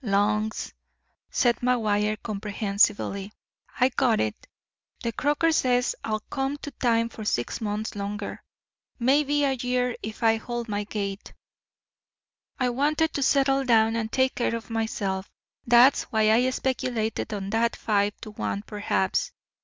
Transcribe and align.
"Lungs," 0.03 0.73
said 1.29 1.57
McGuire 1.57 2.17
comprehensively. 2.23 3.31
"I 3.79 3.89
got 3.89 4.19
it. 4.19 4.33
The 5.03 5.11
croaker 5.11 5.51
says 5.51 5.95
I'll 6.03 6.21
come 6.21 6.57
to 6.63 6.71
time 6.71 7.07
for 7.09 7.23
six 7.23 7.61
months 7.61 7.93
longer—maybe 7.95 9.43
a 9.43 9.51
year 9.53 9.95
if 10.01 10.23
I 10.23 10.37
hold 10.37 10.67
my 10.67 10.85
gait. 10.85 11.33
I 12.59 12.69
wanted 12.71 13.13
to 13.13 13.21
settle 13.21 13.63
down 13.63 13.95
and 13.95 14.11
take 14.11 14.33
care 14.33 14.55
of 14.55 14.71
myself. 14.71 15.29
Dat's 15.67 16.05
why 16.11 16.31
I 16.31 16.49
speculated 16.49 17.31
on 17.31 17.51
dat 17.51 17.75
five 17.75 18.19
to 18.21 18.31
one 18.31 18.63
perhaps. 18.63 19.31